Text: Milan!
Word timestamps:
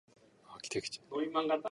Milan! 1.11 1.63